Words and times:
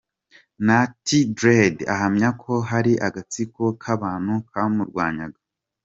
Nati 0.65 1.17
Diredi 1.35 1.83
ahamya 1.93 2.29
ko 2.41 2.53
hari 2.69 2.93
agatsiko 3.07 3.63
k’abantu 3.81 4.33
kamurwanyaga. 4.49 5.39